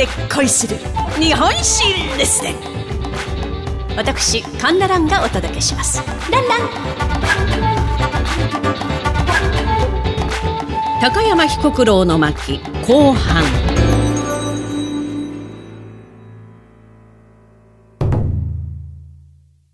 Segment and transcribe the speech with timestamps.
[0.00, 0.78] で恋する
[1.20, 1.84] 日本史
[2.16, 2.54] レッスン
[3.98, 6.02] 私カンナランがお届けします。
[6.30, 6.60] ランラン。
[11.02, 13.69] 高山彦九郎の巻後半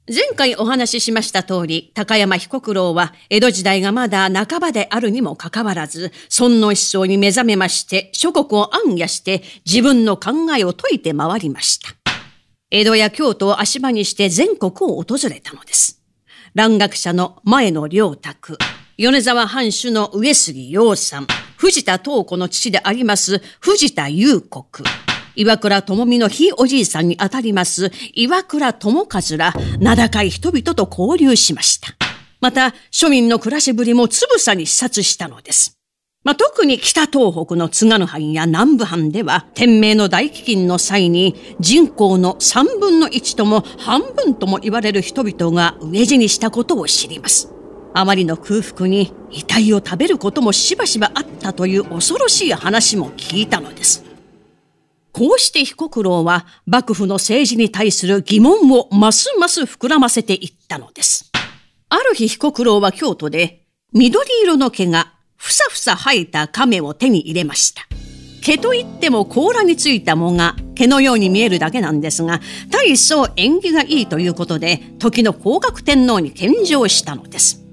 [0.09, 11.89] 前回お話ししました通り、高山彦九郎は江戸時代がまだ半ばであるにもかかわらず、尊王思想に目覚めまして、諸国を暗夜して自分の考えを説いて回りました。
[12.71, 16.01] 江戸や京都を足場にして全国を訪れたのです。
[16.55, 18.59] 蘭学者の前野良沢、
[18.97, 21.27] 米沢藩主の上杉洋さん、
[21.57, 24.65] 藤田東子の父であります藤田優国、
[25.37, 31.89] 岩倉智美のひいおじいさんにあたります岩倉智和ら名高い人々と交流しました。
[32.41, 35.79] また、庶民の暮らしぶりもつぶさに視察したのです。
[36.23, 47.53] まあ、特に北東北の津軽藩や南部藩では、天明の大飢饉の際に人口の三分の一とも半分とも言われる人々が飢え死にしたことを知ります。
[47.95, 54.06] あまりの空腹に遺体を食べることもしばしばあったという恐ろしい話も聞いたのです。
[55.17, 61.33] こうして彦九郎は幕府の政治に対する疑問をますます膨らませていったのです。
[61.89, 63.65] ある日彦九郎は京都で
[63.95, 67.81] 緑色の毛がふさふさ生えた亀を手に入れました。
[68.43, 77.66] 毛といっても甲羅についた藻が毛のように見えるだけなんですが、大層縁起がいいということで、時の皇格天皇に献上したのです。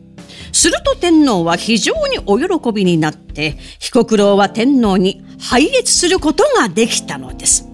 [0.53, 7.67] すると天皇は非常にお喜びになって、彦九郎は天皇に拝謁することができたのです。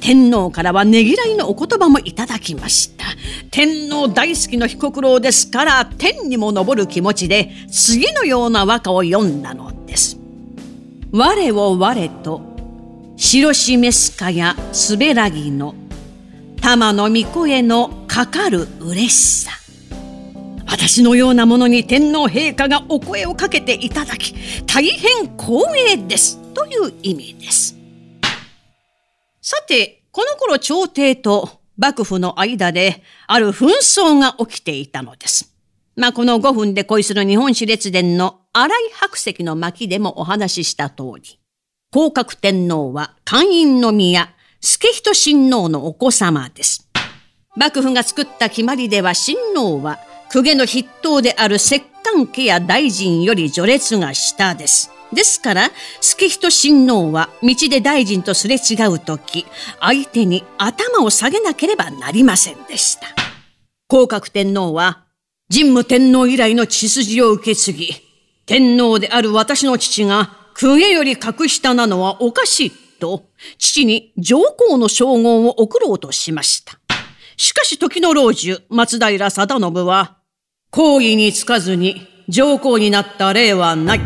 [0.00, 3.06] 天皇からはねぎらいのお言葉もいただきました。
[3.50, 10.18] 天皇大好きの彦九郎ですから、天にも昇る気持ちで、次のような和歌を読んだのです。
[11.12, 12.42] 我を我と、
[13.16, 15.74] 白しめすかやすべらぎの、
[16.60, 19.65] 玉の御声のかかる嬉しさ。
[20.66, 24.34] 私のようなものに天皇陛下がお声をかけていただき、
[24.66, 26.38] 大変光栄です。
[26.52, 27.76] という意味です。
[29.40, 35.54] さて、この頃朝廷と幕府の間である紛争が起きていたのです。
[35.94, 41.38] まあ、この5分で恋する日本史列伝の荒井白石の巻でもお話しした通り、
[41.92, 46.88] 皇格天皇は官員の宮、助人親王のお子様です。
[47.56, 49.98] 幕府が作った決まりでは親王は
[50.32, 54.90] 公家の筆頭である摂関家や大臣より序列が下です。
[55.12, 55.70] ですから、
[56.00, 59.46] 助人親王は道で大臣とすれ違うとき、
[59.80, 63.08] 相手に頭を下げなければなりませんでした。
[63.88, 65.04] 皇格天皇は、
[65.52, 67.94] 神武天皇以来の血筋を受け継ぎ、
[68.46, 73.24] 天皇である私の父が公家より格下なのはおかしいと、
[73.58, 76.78] 父に上皇の称号を送ろうとしました。
[77.36, 80.16] しかし時の老中、松平定信は、
[80.70, 84.00] 皇位につかずに上皇になった例はない、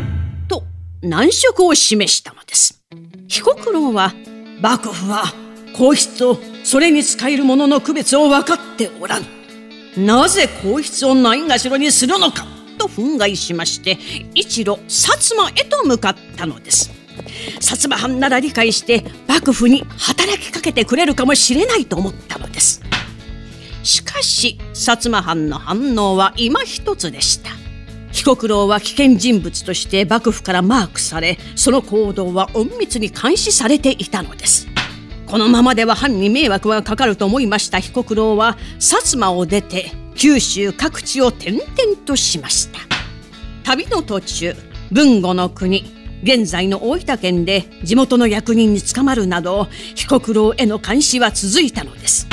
[0.48, 0.64] と
[1.00, 2.82] 難色を示したのです。
[3.28, 4.12] 彦九郎は、
[4.60, 5.32] 幕府は
[5.76, 9.26] 皇室とそれに使えるものの区別を分かっておらぬ。
[9.96, 12.44] なぜ皇室をないがしろにするのか
[12.78, 13.96] と憤慨しまして、
[14.34, 16.90] 一路薩摩へと向かったのです。
[17.60, 22.82] 薩摩藩なら理解して幕府に働きかけてくれるかもしれないと思ったのです。
[23.82, 27.50] しかし、薩摩藩の反応は今一つでした。
[28.12, 34.66] 彦九郎は危険人物として幕府からマークされ、その行動は隠密に監視されていたのです。
[35.26, 41.64] このままでは藩に迷惑がかかると思いました彦九郎は、薩摩を出て九州各地を転々
[42.04, 42.80] としました。
[43.62, 44.56] 旅の途中、
[44.90, 45.84] 豊後の国、
[46.22, 52.26] 現在の大分県で地元の役人に捕まるなど、彦九郎への監視は続いたのです。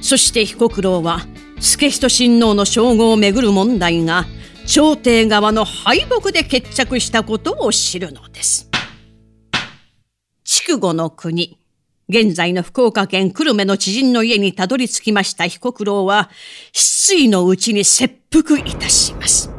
[0.00, 1.20] そして彦九郎は、
[1.60, 4.26] 助人親王の称号をめぐる問題が、
[4.66, 8.70] 朝廷側の敗北で決着したことを知るのです。
[10.44, 11.58] 筑後の国、
[12.08, 16.30] 現在の福岡県久留米の知人の家にたどり着きました彦九郎は、
[16.72, 19.50] 失意のうちに切腹いたします。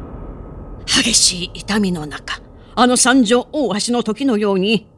[0.86, 2.40] 激しい痛みの中、
[2.74, 4.88] あの三条大橋の時のように、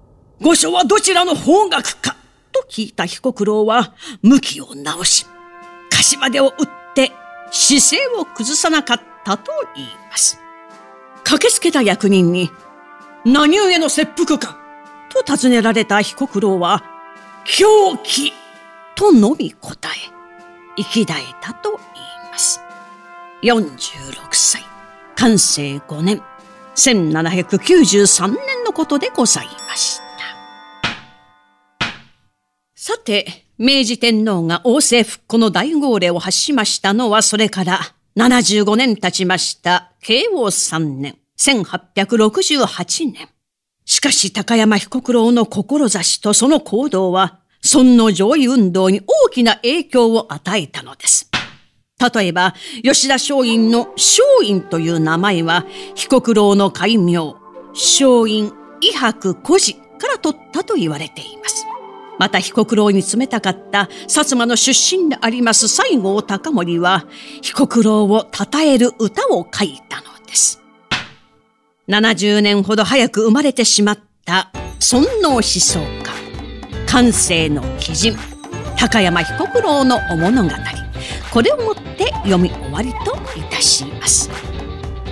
[0.40, 2.16] 御所はどちらの方角か
[2.50, 5.26] と聞いた彦九郎は、向きを直し、
[6.04, 7.12] 柏手を打って
[7.50, 10.38] 姿勢を崩さなかったと言います。
[11.22, 12.50] 駆けつけた役人に、
[13.24, 14.58] 何故の切腹か
[15.08, 16.82] と尋ねられた彦九郎は、
[17.44, 18.32] 狂気
[18.94, 19.92] とのみ答え、
[20.76, 21.80] 生き絶えたと言い
[22.30, 22.60] ます。
[23.42, 24.62] 46歳、
[25.16, 26.22] 寛政5年、
[26.74, 30.03] 1793年のことでございました。
[33.04, 37.80] て、明治天皇が王政復古の大号令を発しましたのはそれから
[38.16, 43.28] 75年経ちました慶応3年、1868年。
[43.84, 51.30] しかし高山被告郎の志とその行動は、尊の上位運動に大きな影響を与えたのです。
[52.14, 57.34] 例えば、吉田松陰の松陰という名前は、被告郎の改名、
[57.72, 61.66] 松陰、伊白古事から取ったと言われています。
[62.18, 67.06] また被告郎に冷たかった薩摩の出身であります西郷隆盛は、
[67.42, 70.62] 被告郎を称える歌を書いたのです。
[71.88, 76.12] 70年ほど早く生まれてしまった尊王思想家、
[76.86, 78.16] 感性の奇人、
[78.78, 80.50] 高山被告郎のお物語。
[81.32, 84.30] これをもって読み終わりといたします。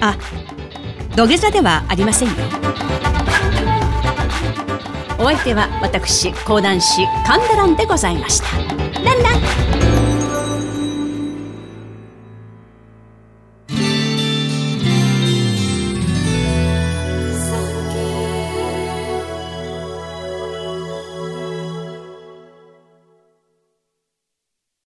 [0.00, 0.16] あ、
[1.16, 2.34] 土下座ではありませんよ。
[5.22, 8.58] お相手は私講談師神田蘭でございました。
[9.02, 9.30] ランラ
[10.00, 10.01] ン